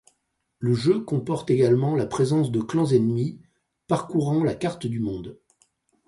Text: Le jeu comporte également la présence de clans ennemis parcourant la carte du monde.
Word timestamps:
Le 0.57 0.73
jeu 0.73 1.01
comporte 1.03 1.51
également 1.51 1.95
la 1.95 2.07
présence 2.07 2.49
de 2.51 2.59
clans 2.59 2.87
ennemis 2.87 3.39
parcourant 3.85 4.43
la 4.43 4.55
carte 4.55 4.87
du 4.87 4.99
monde. 4.99 5.37